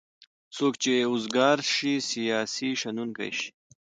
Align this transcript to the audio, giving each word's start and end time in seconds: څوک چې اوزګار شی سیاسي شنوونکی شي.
څوک 0.55 0.73
چې 0.83 0.91
اوزګار 1.09 1.57
شی 1.73 1.93
سیاسي 2.11 2.69
شنوونکی 2.81 3.29
شي. 3.37 3.49